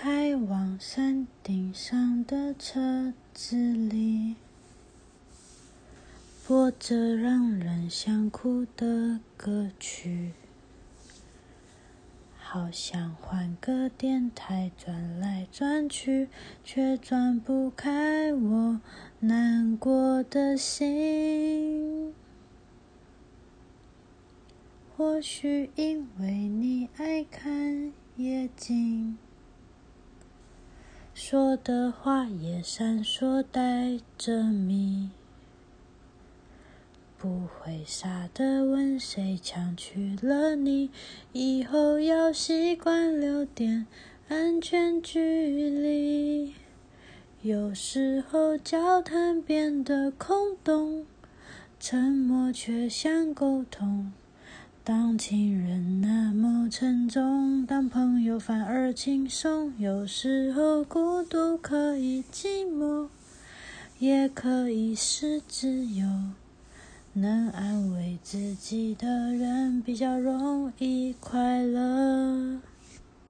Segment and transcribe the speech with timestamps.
[0.00, 4.36] 开往山顶上的车子里，
[6.46, 10.34] 播着让人想哭的歌曲。
[12.38, 16.28] 好想换个电台转来转去，
[16.62, 18.80] 却转不开我
[19.18, 22.14] 难过的心。
[24.96, 29.18] 或许因为你爱看夜景，
[31.20, 35.10] 说的话也闪烁带着谜。
[37.18, 40.90] 不会傻的问谁抢去了你，
[41.32, 43.88] 以后要习惯留点
[44.28, 46.54] 安全距离。
[47.42, 51.04] 有时候交谈变得空洞，
[51.80, 54.12] 沉默却像沟通。
[54.88, 59.70] 当情人那么沉重，当朋友反而轻松。
[59.76, 63.08] 有时候孤独可以寂寞，
[63.98, 66.06] 也可以是自由。
[67.12, 72.58] 能安慰自己的人比较容易快乐。